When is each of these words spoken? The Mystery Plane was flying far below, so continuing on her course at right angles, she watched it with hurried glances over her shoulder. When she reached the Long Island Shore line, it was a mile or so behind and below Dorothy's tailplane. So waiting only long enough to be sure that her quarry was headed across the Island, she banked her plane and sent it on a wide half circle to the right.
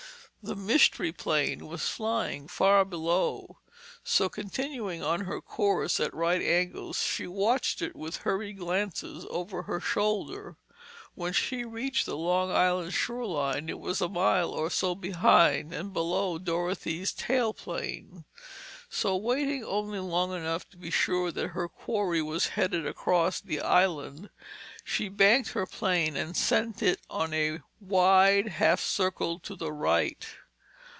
The 0.43 0.55
Mystery 0.55 1.11
Plane 1.11 1.67
was 1.67 1.87
flying 1.87 2.47
far 2.47 2.83
below, 2.83 3.59
so 4.03 4.27
continuing 4.27 5.03
on 5.03 5.25
her 5.25 5.39
course 5.39 5.99
at 5.99 6.11
right 6.15 6.41
angles, 6.41 6.99
she 7.03 7.27
watched 7.27 7.79
it 7.79 7.95
with 7.95 8.17
hurried 8.25 8.57
glances 8.57 9.27
over 9.29 9.61
her 9.61 9.79
shoulder. 9.79 10.57
When 11.13 11.31
she 11.31 11.63
reached 11.63 12.07
the 12.07 12.17
Long 12.17 12.49
Island 12.51 12.95
Shore 12.95 13.27
line, 13.27 13.69
it 13.69 13.77
was 13.79 14.01
a 14.01 14.09
mile 14.09 14.49
or 14.49 14.71
so 14.71 14.95
behind 14.95 15.75
and 15.75 15.93
below 15.93 16.39
Dorothy's 16.39 17.13
tailplane. 17.13 18.25
So 18.93 19.15
waiting 19.15 19.63
only 19.63 19.99
long 19.99 20.33
enough 20.35 20.67
to 20.71 20.77
be 20.77 20.89
sure 20.91 21.31
that 21.31 21.49
her 21.49 21.69
quarry 21.69 22.21
was 22.21 22.47
headed 22.59 22.85
across 22.85 23.39
the 23.39 23.61
Island, 23.61 24.29
she 24.83 25.07
banked 25.07 25.51
her 25.51 25.65
plane 25.65 26.17
and 26.17 26.35
sent 26.35 26.81
it 26.83 26.99
on 27.09 27.33
a 27.33 27.59
wide 27.79 28.49
half 28.49 28.81
circle 28.81 29.39
to 29.39 29.55
the 29.55 29.71
right. 29.71 30.27